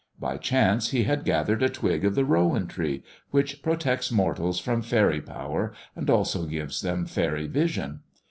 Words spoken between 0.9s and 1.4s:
had